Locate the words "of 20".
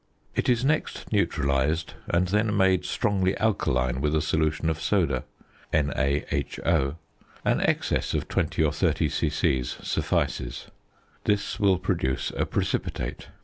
8.15-8.63